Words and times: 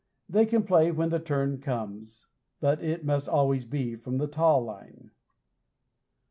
They 0.27 0.47
can 0.47 0.63
play 0.63 0.91
when 0.91 1.09
the 1.09 1.19
turn 1.19 1.59
comes, 1.59 2.25
but 2.59 2.81
it 2.83 3.05
must 3.05 3.29
always 3.29 3.65
be 3.65 3.95
from 3.95 4.17
the 4.17 4.25
taw 4.25 4.57
line. 4.57 5.11